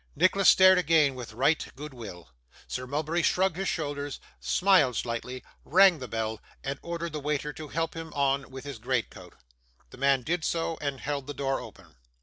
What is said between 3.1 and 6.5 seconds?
shrugged his shoulders, smiled slightly, rang the bell,